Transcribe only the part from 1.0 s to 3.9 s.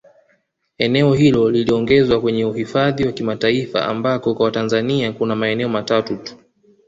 hilo liliongezwa kwenye uhidhafi wa kimataifa